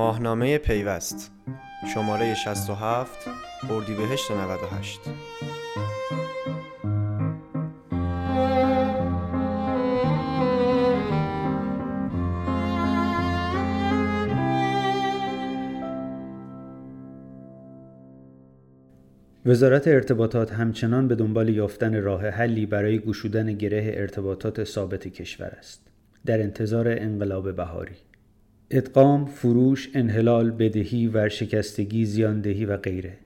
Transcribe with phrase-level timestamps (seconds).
[0.00, 1.32] ماهنامه پیوست.
[1.94, 3.28] شماره 67
[3.70, 5.00] اردیبهشت 98
[19.46, 25.86] وزارت ارتباطات همچنان به دنبال یافتن راه حلی برای گشودن گره ارتباطات ثابت کشور است.
[26.26, 28.09] در انتظار انقلاب بهاری.
[28.72, 33.18] ادغام، فروش، انحلال، بدهی، ورشکستگی، زیاندهی و غیره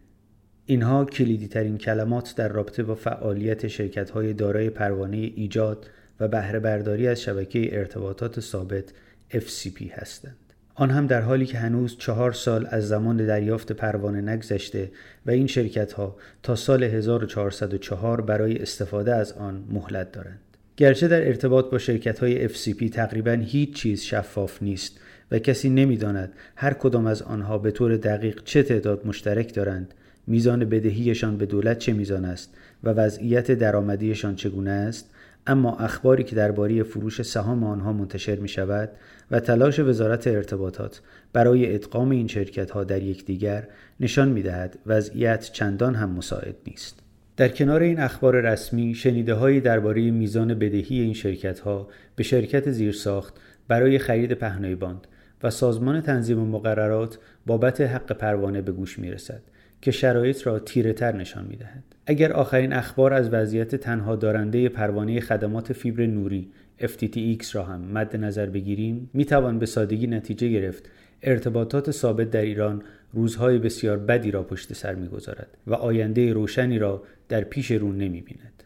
[0.66, 5.86] اینها کلیدی ترین کلمات در رابطه با فعالیت شرکت های دارای پروانه ایجاد
[6.20, 8.84] و بهره برداری از شبکه ارتباطات ثابت
[9.30, 10.36] FCP هستند.
[10.74, 14.90] آن هم در حالی که هنوز چهار سال از زمان دریافت پروانه نگذشته
[15.26, 20.40] و این شرکت ها تا سال 1404 برای استفاده از آن مهلت دارند.
[20.76, 25.00] گرچه در ارتباط با شرکت های FCP تقریبا هیچ چیز شفاف نیست
[25.34, 29.94] و کسی نمی‌داند هر کدام از آنها به طور دقیق چه تعداد مشترک دارند
[30.26, 35.10] میزان بدهیشان به دولت چه میزان است و وضعیت درآمدیشان چگونه است
[35.46, 38.90] اما اخباری که درباره فروش سهام آنها منتشر می شود
[39.30, 41.00] و تلاش وزارت ارتباطات
[41.32, 43.68] برای ادغام این شرکت ها در یکدیگر
[44.00, 46.98] نشان می دهد وضعیت چندان هم مساعد نیست.
[47.36, 52.70] در کنار این اخبار رسمی شنیده هایی درباره میزان بدهی این شرکت ها به شرکت
[52.70, 53.34] زیرساخت
[53.68, 55.06] برای خرید پهنای باند
[55.44, 59.42] و سازمان تنظیم مقررات بابت حق پروانه به گوش می رسد
[59.80, 61.82] که شرایط را تیره تر نشان می دهد.
[62.06, 66.50] اگر آخرین اخبار از وضعیت تنها دارنده پروانه خدمات فیبر نوری
[66.80, 70.90] FTTX را هم مد نظر بگیریم می توان به سادگی نتیجه گرفت
[71.22, 77.02] ارتباطات ثابت در ایران روزهای بسیار بدی را پشت سر می‌گذارد و آینده روشنی را
[77.28, 78.62] در پیش رو نمی بیند.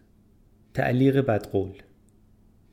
[0.74, 1.72] تعلیق بدقول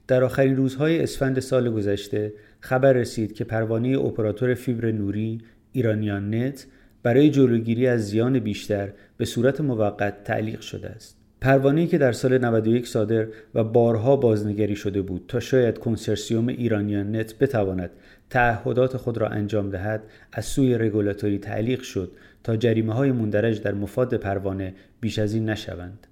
[0.07, 2.33] در آخرین روزهای اسفند سال گذشته
[2.65, 6.65] خبر رسید که پروانه اپراتور فیبر نوری ایرانیان نت
[7.03, 11.17] برای جلوگیری از زیان بیشتر به صورت موقت تعلیق شده است.
[11.41, 17.15] پروانه‌ای که در سال 91 صادر و بارها بازنگری شده بود تا شاید کنسرسیوم ایرانیان
[17.15, 17.89] نت بتواند
[18.29, 22.11] تعهدات خود را انجام دهد از سوی رگولاتوری تعلیق شد
[22.43, 26.07] تا جریمه های مندرج در مفاد پروانه بیش از این نشوند.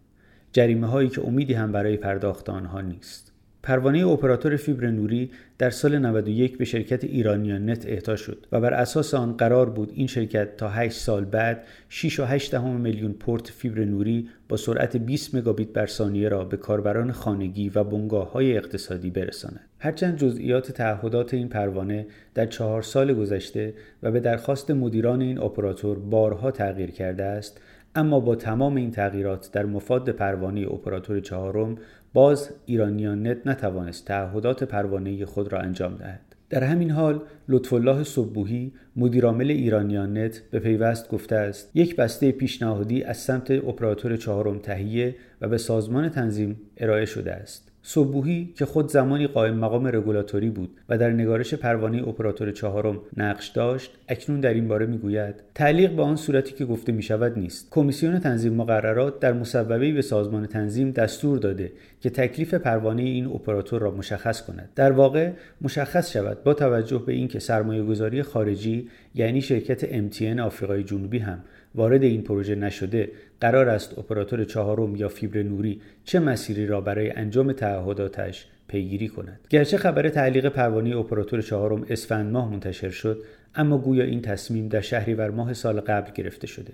[0.52, 3.33] جریمه هایی که امیدی هم برای پرداخت آنها نیست.
[3.64, 8.74] پروانه اپراتور فیبر نوری در سال 91 به شرکت ایرانیان نت اهدا شد و بر
[8.74, 13.50] اساس آن قرار بود این شرکت تا 8 سال بعد 6 و 8 میلیون پورت
[13.50, 18.58] فیبر نوری با سرعت 20 مگابیت بر ثانیه را به کاربران خانگی و بنگاه های
[18.58, 19.60] اقتصادی برساند.
[19.80, 26.00] هرچند جزئیات تعهدات این پروانه در چهار سال گذشته و به درخواست مدیران این اپراتور
[26.00, 27.62] بارها تغییر کرده است
[27.96, 31.78] اما با تمام این تغییرات در مفاد پروانه اپراتور چهارم
[32.14, 36.22] باز ایرانیان نت نتوانست تعهدات پروانه خود را انجام دهد.
[36.50, 42.32] در همین حال لطف الله سبوحی مدیرعامل ایرانیان نت به پیوست گفته است یک بسته
[42.32, 47.73] پیشنهادی از سمت اپراتور چهارم تهیه و به سازمان تنظیم ارائه شده است.
[47.86, 53.48] سبوحی که خود زمانی قائم مقام رگولاتوری بود و در نگارش پروانه اپراتور چهارم نقش
[53.48, 57.68] داشت اکنون در این باره می‌گوید تعلیق به آن صورتی که گفته می شود نیست.
[57.72, 63.82] کمیسیون تنظیم مقررات در مصوبه به سازمان تنظیم دستور داده که تکلیف پروانه این اپراتور
[63.82, 64.70] را مشخص کند.
[64.76, 70.84] در واقع مشخص شود با توجه به اینکه سرمایه گذاری خارجی یعنی شرکت MTN آفریقای
[70.84, 71.40] جنوبی هم
[71.76, 73.12] وارد این پروژه نشده
[73.42, 79.40] قرار است اپراتور چهارم یا فیبر نوری چه مسیری را برای انجام تعهداتش پیگیری کند.
[79.50, 83.24] گرچه خبر تعلیق پروانه اپراتور چهارم اسفند ماه منتشر شد
[83.56, 86.74] اما گویا این تصمیم در شهریور ماه سال قبل گرفته شده.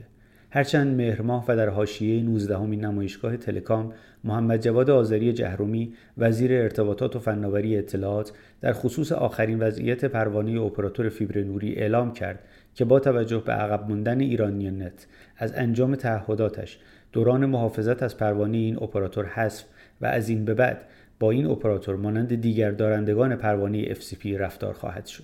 [0.52, 3.94] هرچند مهر ماه و در حاشیه 19 همین نمایشگاه تلکام
[4.24, 8.32] محمد جواد آذری جهرومی وزیر ارتباطات و فناوری اطلاعات
[8.62, 12.40] در خصوص آخرین وضعیت پروانه اپراتور فیبر نوری اعلام کرد
[12.80, 15.08] که با توجه به عقب موندن ایرانی نت
[15.38, 16.80] از انجام تعهداتش
[17.12, 19.64] دوران محافظت از پروانه این اپراتور حذف
[20.02, 20.82] و از این به بعد
[21.20, 25.24] با این اپراتور مانند دیگر دارندگان پروانه FCP رفتار خواهد شد.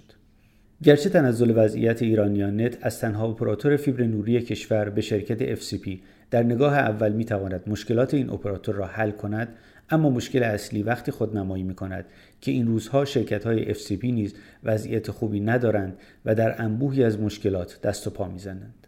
[0.83, 5.89] گرچه تنزل وضعیت ایرانیان نت از تنها اپراتور فیبر نوری کشور به شرکت FCP
[6.31, 9.47] در نگاه اول می تواند مشکلات این اپراتور را حل کند
[9.89, 12.05] اما مشکل اصلی وقتی خود نمایی می کند
[12.41, 14.33] که این روزها شرکت های FCP نیز
[14.63, 18.87] وضعیت خوبی ندارند و در انبوهی از مشکلات دست و پا می‌زنند.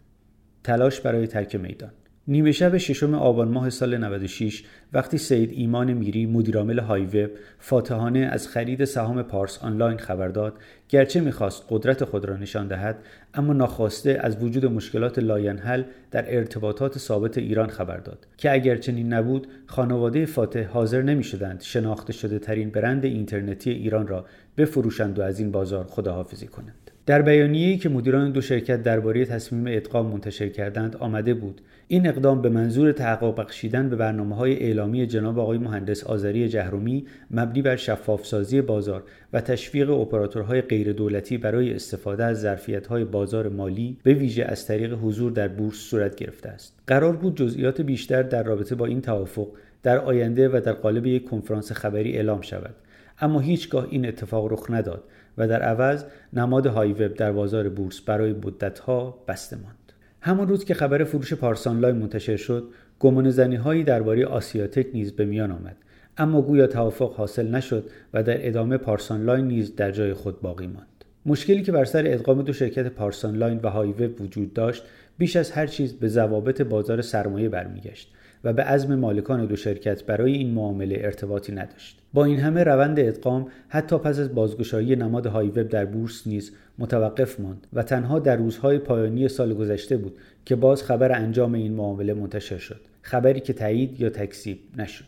[0.64, 1.92] تلاش برای ترک میدان
[2.30, 4.64] نیمه شب ششم آبان ماه سال 96
[4.94, 7.30] وقتی سید ایمان میری مدیرعامل های وب
[7.60, 10.54] فاتحانه از خرید سهام پارس آنلاین خبر داد
[10.90, 12.98] گرچه می‌خواست قدرت خود را نشان دهد
[13.34, 19.14] اما ناخواسته از وجود مشکلات لاینحل در ارتباطات ثابت ایران خبر داد که اگر چنین
[19.14, 24.26] نبود خانواده فاتح حاضر نمی شدند شناخته شده ترین برند اینترنتی ایران را
[24.58, 26.92] بفروشند و از این بازار خداحافظی کنند.
[27.06, 32.42] در بیانیه‌ای که مدیران دو شرکت درباره تصمیم ادغام منتشر کردند آمده بود این اقدام
[32.42, 37.76] به منظور تحقق بخشیدن به برنامه های اعلامی جناب آقای مهندس آذری جهرمی مبنی بر
[37.76, 39.04] شفافسازی بازار
[39.34, 44.94] و تشویق اپراتورهای غیر دولتی برای استفاده از ظرفیت‌های بازار مالی به ویژه از طریق
[44.94, 46.80] حضور در بورس صورت گرفته است.
[46.88, 49.48] قرار بود جزئیات بیشتر در رابطه با این توافق
[49.84, 52.76] در آینده و در قالب یک کنفرانس خبری اعلام شود.
[53.20, 55.04] اما هیچگاه این اتفاق رخ نداد
[55.38, 59.87] و در عوض نماد های وب در بازار بورس برای مدتها بسته ماند.
[60.22, 62.70] همان روز که خبر فروش پارسانلای منتشر شد،
[63.00, 65.78] گمان زنی هایی درباره آسیاتک نیز به میان آمد.
[66.18, 70.88] اما گویا توافق حاصل نشد و در ادامه پارسانلاین نیز در جای خود باقی ماند.
[71.26, 74.84] مشکلی که بر سر ادغام دو شرکت پارسانلاین و هایوب وجود داشت
[75.18, 80.04] بیش از هر چیز به ضوابط بازار سرمایه برمیگشت و به عزم مالکان دو شرکت
[80.04, 82.00] برای این معامله ارتباطی نداشت.
[82.14, 87.40] با این همه روند ادغام حتی پس از بازگشایی نماد هایوب در بورس نیز متوقف
[87.40, 92.14] ماند و تنها در روزهای پایانی سال گذشته بود که باز خبر انجام این معامله
[92.14, 92.82] منتشر شد.
[93.02, 95.06] خبری که تایید یا تکذیب نشد.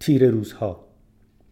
[0.00, 0.85] تیر روزها.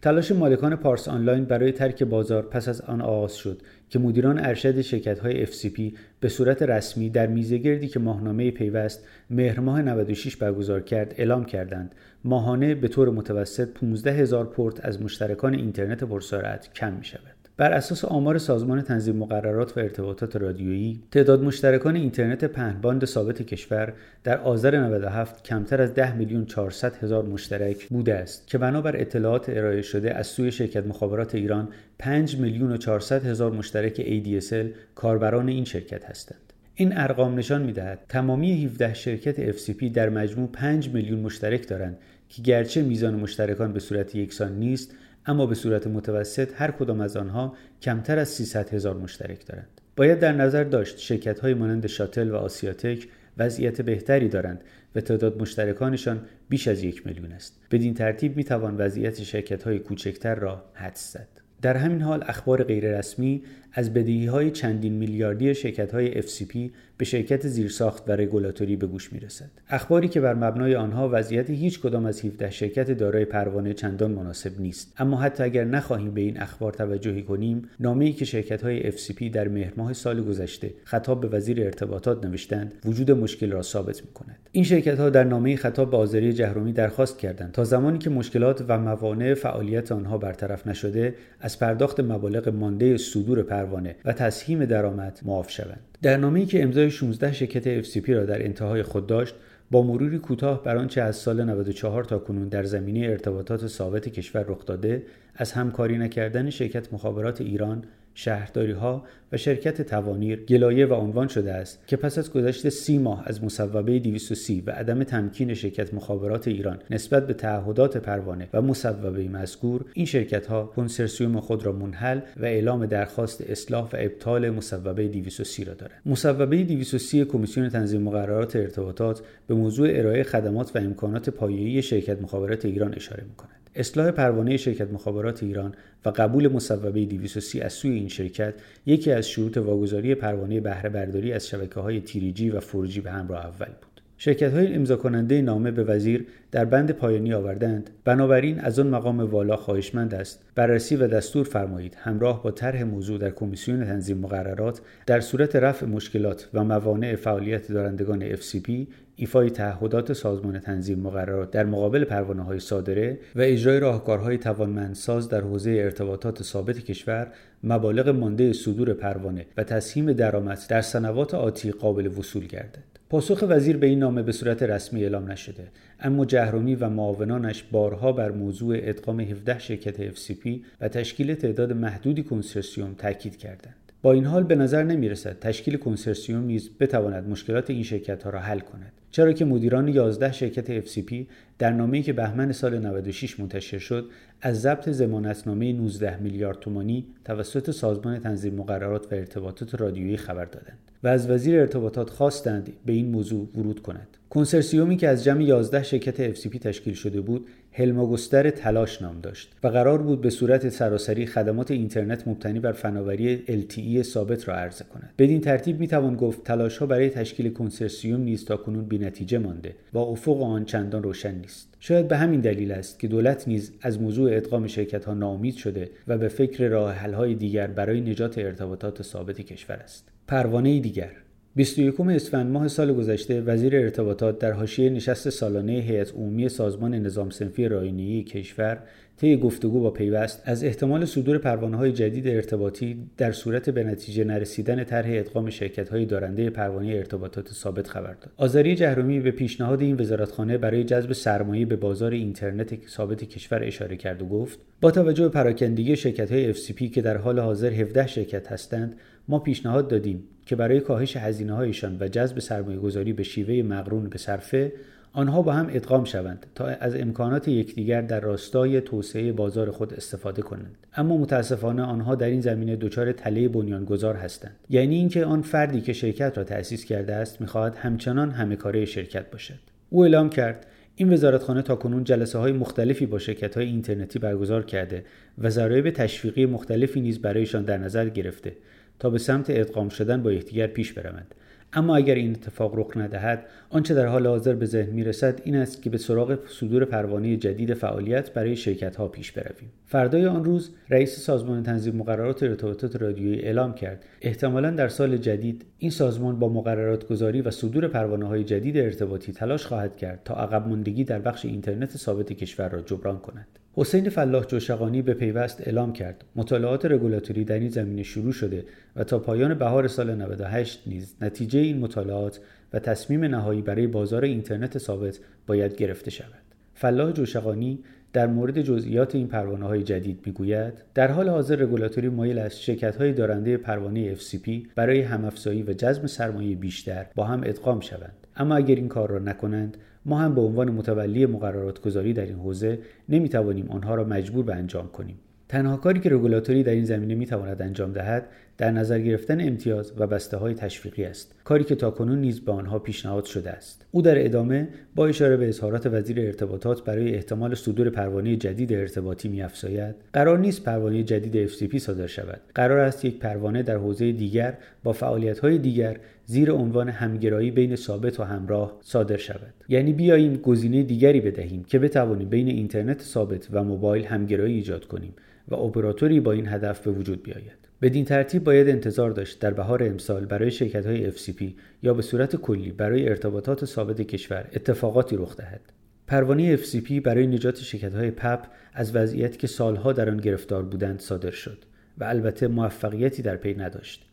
[0.05, 4.81] تلاش مالکان پارس آنلاین برای ترک بازار پس از آن آغاز شد که مدیران ارشد
[4.81, 5.81] شرکت های FCP
[6.19, 11.95] به صورت رسمی در میزگردی که ماهنامه پیوست مهر ماه 96 برگزار کرد اعلام کردند
[12.23, 17.44] ماهانه به طور متوسط 15 هزار پورت از مشترکان اینترنت پرسرعت کم می شود.
[17.57, 23.93] بر اساس آمار سازمان تنظیم مقررات و ارتباطات رادیویی تعداد مشترکان اینترنت پهنباند ثابت کشور
[24.23, 29.49] در آذر 97 کمتر از 10 میلیون 400 هزار مشترک بوده است که بنابر اطلاعات
[29.49, 31.67] ارائه شده از سوی شرکت مخابرات ایران
[31.99, 34.65] 5 میلیون و 400 هزار مشترک ADSL
[34.95, 36.53] کاربران این شرکت هستند.
[36.75, 41.97] این ارقام نشان می‌دهد تمامی 17 شرکت FCP در مجموع 5 میلیون مشترک دارند
[42.29, 44.91] که گرچه میزان مشترکان به صورت یکسان نیست
[45.25, 49.81] اما به صورت متوسط هر کدام از آنها کمتر از 300 هزار مشترک دارند.
[49.95, 53.07] باید در نظر داشت شرکت های مانند شاتل و آسیاتک
[53.37, 54.61] وضعیت بهتری دارند
[54.95, 57.59] و تعداد مشترکانشان بیش از یک میلیون است.
[57.71, 61.27] بدین ترتیب می توان وضعیت شرکت های کوچکتر را حدس زد.
[61.61, 63.43] در همین حال اخبار غیررسمی
[63.73, 66.57] از بدهی های چندین میلیاردی شرکت های FCP
[66.97, 69.49] به شرکت زیرساخت و رگولاتوری به گوش می رسد.
[69.69, 74.61] اخباری که بر مبنای آنها وضعیت هیچ کدام از 17 شرکت دارای پروانه چندان مناسب
[74.61, 74.93] نیست.
[74.97, 79.47] اما حتی اگر نخواهیم به این اخبار توجهی کنیم نامه‌ای که شرکت های FCP در
[79.47, 84.35] مهر ماه سال گذشته خطاب به وزیر ارتباطات نوشتند وجود مشکل را ثابت می کند
[84.51, 88.65] این شرکت ها در نامه خطاب به آذری جهرومی درخواست کردند تا زمانی که مشکلات
[88.67, 95.19] و موانع فعالیت آنها برطرف نشده از پرداخت مبالغ مانده صدور پروانه و تسهیم درآمد
[95.25, 95.94] معاف شوند.
[96.05, 99.35] در نامه‌ای که امضای 16 شرکت FCP را در انتهای خود داشت
[99.71, 104.45] با مروری کوتاه بر آنچه از سال 94 تا کنون در زمینه ارتباطات ثابت کشور
[104.47, 105.03] رخ داده
[105.35, 107.83] از همکاری نکردن شرکت مخابرات ایران
[108.15, 112.97] شهرداری ها و شرکت توانیر گلایه و عنوان شده است که پس از گذشت سی
[112.97, 118.61] ماه از مصوبه 230 و عدم تمکین شرکت مخابرات ایران نسبت به تعهدات پروانه و
[118.61, 124.49] مصوبه مذکور این شرکت ها کنسرسیوم خود را منحل و اعلام درخواست اصلاح و ابطال
[124.49, 126.01] مصوبه 230 را دارند.
[126.05, 132.65] مصوبه 230 کمیسیون تنظیم مقررات ارتباطات به موضوع ارائه خدمات و امکانات پایه‌ای شرکت مخابرات
[132.65, 133.54] ایران اشاره می‌کند.
[133.75, 135.73] اصلاح پروانه شرکت مخابرات ایران
[136.05, 138.53] و قبول مصوبه 230 از سوی این شرکت
[138.85, 143.45] یکی از شروط واگذاری پروانه بهره برداری از شبکه های تیریجی و فورجی به همراه
[143.45, 143.95] اول بود.
[144.17, 149.19] شرکت های امضا کننده نامه به وزیر در بند پایانی آوردند بنابراین از آن مقام
[149.19, 154.81] والا خواهشمند است بررسی و دستور فرمایید همراه با طرح موضوع در کمیسیون تنظیم مقررات
[155.05, 158.71] در صورت رفع مشکلات و موانع فعالیت دارندگان FCP
[159.17, 165.41] ایفای تعهدات سازمان تنظیم مقررات در مقابل پروانه های صادره و اجرای راهکارهای توانمندساز در
[165.41, 167.31] حوزه ارتباطات ثابت کشور
[167.63, 172.83] مبالغ مانده صدور پروانه و تسهیم درآمد در سنوات آتی قابل وصول گردد.
[173.09, 175.67] پاسخ وزیر به این نامه به صورت رسمی اعلام نشده
[175.99, 180.49] اما جهرومی و معاونانش بارها بر موضوع ادغام 17 شرکت FCP
[180.81, 183.75] و تشکیل تعداد محدودی کنسرسیوم تاکید کردند.
[184.01, 188.29] با این حال به نظر نمی رسد تشکیل کنسرسیوم نیز بتواند مشکلات این شرکت ها
[188.29, 188.91] را حل کند.
[189.15, 191.13] چرا که مدیران 11 شرکت FCP
[191.59, 194.09] در نامه‌ای که بهمن سال 96 منتشر شد
[194.41, 200.77] از ضبط زمانتنامه 19 میلیارد تومانی توسط سازمان تنظیم مقررات و ارتباطات رادیویی خبر دادند
[201.03, 204.07] و از وزیر ارتباطات خواستند به این موضوع ورود کند.
[204.29, 209.67] کنسرسیومی که از جمع 11 شرکت FCP تشکیل شده بود هلماگستر تلاش نام داشت و
[209.67, 215.13] قرار بود به صورت سراسری خدمات اینترنت مبتنی بر فناوری LTE ثابت را عرضه کند
[215.17, 219.75] بدین ترتیب می توان گفت تلاش ها برای تشکیل کنسرسیوم نیز تا کنون نتیجه مانده
[219.93, 224.01] و افق آن چندان روشن نیست شاید به همین دلیل است که دولت نیز از
[224.01, 228.37] موضوع ادغام شرکت ها ناامید شده و به فکر راه حل های دیگر برای نجات
[228.37, 230.09] ارتباطات ثابت کشور است.
[230.27, 231.11] پروانه دیگر
[231.57, 237.29] 21 اسفند ماه سال گذشته وزیر ارتباطات در حاشیه نشست سالانه هیئت عمومی سازمان نظام
[237.29, 238.79] سنفی رایانه‌ای کشور
[239.17, 244.23] طی گفتگو با پیوست از احتمال صدور پروانه های جدید ارتباطی در صورت به نتیجه
[244.23, 248.31] نرسیدن طرح ادغام شرکت های دارنده پروانه ارتباطات ثابت خبر داد.
[248.37, 253.97] آذری جهرومی به پیشنهاد این وزارتخانه برای جذب سرمایه به بازار اینترنت ثابت کشور اشاره
[253.97, 258.07] کرد و گفت با توجه به پراکندگی شرکت های FCP که در حال حاضر 17
[258.07, 258.95] شرکت هستند
[259.27, 264.09] ما پیشنهاد دادیم که برای کاهش هزینه هایشان و جذب سرمایه گذاری به شیوه مقرون
[264.09, 264.71] به صرفه
[265.13, 270.41] آنها با هم ادغام شوند تا از امکانات یکدیگر در راستای توسعه بازار خود استفاده
[270.41, 270.77] کنند.
[270.95, 274.55] اما متاسفانه آنها در این زمینه دچار تله بنیانگذار هستند.
[274.69, 279.31] یعنی اینکه آن فردی که شرکت را تأسیس کرده است می‌خواهد همچنان همه کاره شرکت
[279.31, 279.59] باشد.
[279.89, 285.03] او اعلام کرد این وزارتخانه کنون جلسه های مختلفی با شرکت های اینترنتی برگزار کرده
[285.37, 288.53] و ضرایب تشویقی مختلفی نیز برایشان در نظر گرفته.
[288.99, 291.35] تا به سمت ادغام شدن با یکدیگر پیش بروند
[291.75, 295.81] اما اگر این اتفاق رخ ندهد آنچه در حال حاضر به ذهن می‌رسد این است
[295.81, 299.71] که به سراغ صدور پروانه جدید فعالیت برای شرکت ها پیش برویم.
[299.85, 304.05] فردای آن روز رئیس سازمان تنظیم مقررات ارتباطات رادیویی اعلام کرد.
[304.21, 309.31] احتمالا در سال جدید این سازمان با مقررات گذاری و صدور پروانه های جدید ارتباطی
[309.31, 313.47] تلاش خواهد کرد تا عقب ماندگی در بخش اینترنت ثابت کشور را جبران کند.
[313.77, 316.23] حسین فلاح جوشقانی به پیوست اعلام کرد.
[316.35, 318.65] مطالعات رگولاتوری در این زمینه شروع شده
[318.95, 322.39] و تا پایان بهار سال 98 نیز نتیجه این مطالعات
[322.73, 326.43] و تصمیم نهایی برای بازار اینترنت ثابت باید گرفته شود.
[326.73, 327.79] فلاح جوشقانی
[328.13, 332.95] در مورد جزئیات این پروانه های جدید می‌گوید در حال حاضر رگولاتوری مایل است شرکت
[332.95, 338.27] های دارنده پروانه FCP برای همافزایی و جذب سرمایه بیشتر با هم ادغام شوند.
[338.37, 342.35] اما اگر این کار را نکنند ما هم به عنوان متولی مقررات گذاری در این
[342.35, 345.19] حوزه نمی توانیم آنها را مجبور به انجام کنیم.
[345.49, 349.93] تنها کاری که رگولاتوری در این زمینه می تواند انجام دهد در نظر گرفتن امتیاز
[349.97, 351.35] و بسته های تشویقی است.
[351.43, 353.85] کاری که تاکنون نیز به آنها پیشنهاد شده است.
[353.91, 359.27] او در ادامه با اشاره به اظهارات وزیر ارتباطات برای احتمال صدور پروانه جدید ارتباطی
[359.27, 362.41] میافزاید قرار نیست پروانه جدید FCP صادر شود.
[362.55, 367.75] قرار است یک پروانه در حوزه دیگر با فعالیت های دیگر زیر عنوان همگرایی بین
[367.75, 373.47] ثابت و همراه صادر شود یعنی بیاییم گزینه دیگری بدهیم که بتوانیم بین اینترنت ثابت
[373.51, 375.13] و موبایل همگرایی ایجاد کنیم
[375.47, 379.83] و اپراتوری با این هدف به وجود بیاید بدین ترتیب باید انتظار داشت در بهار
[379.83, 381.43] امسال برای شرکت های FCP
[381.83, 385.61] یا به صورت کلی برای ارتباطات ثابت کشور اتفاقاتی رخ دهد.
[386.07, 390.99] پروانه FCP برای نجات شرکت های پپ از وضعیتی که سالها در آن گرفتار بودند
[390.99, 391.57] صادر شد
[391.97, 394.05] و البته موفقیتی در پی نداشت.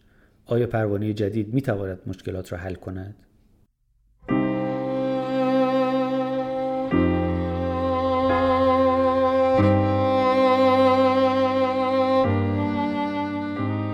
[0.46, 3.16] آیا پروانه جدید می تواند مشکلات را حل کند؟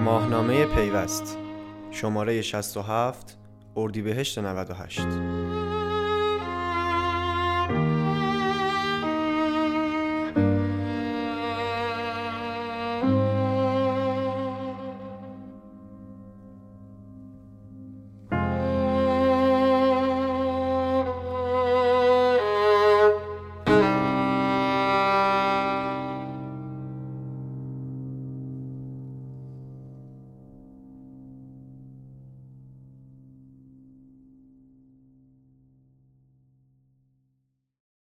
[0.05, 1.38] ماهنامه پیوست
[1.90, 3.38] شماره 67
[3.76, 5.00] اردیبهشت 98